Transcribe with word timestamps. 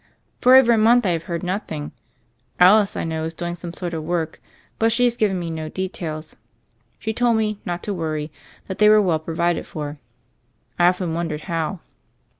"For 0.41 0.55
over 0.55 0.71
a 0.73 0.79
month 0.79 1.05
I 1.05 1.11
have 1.11 1.25
heard 1.25 1.43
nothing. 1.43 1.91
Alice, 2.59 2.97
I 2.97 3.03
know, 3.03 3.23
is 3.23 3.35
doing 3.35 3.53
some 3.53 3.71
sort 3.71 3.93
of 3.93 4.03
work; 4.03 4.41
but 4.79 4.91
she 4.91 5.03
has 5.03 5.15
given 5.15 5.37
me 5.39 5.51
no 5.51 5.69
details. 5.69 6.37
She 6.97 7.13
told 7.13 7.37
me 7.37 7.59
not 7.65 7.83
to 7.83 7.93
worry, 7.93 8.31
that 8.65 8.79
they 8.79 8.89
were 8.89 8.99
well 8.99 9.19
provided 9.19 9.67
for. 9.67 9.99
I 10.79 10.87
often 10.87 11.13
wondered 11.13 11.41
how." 11.41 11.81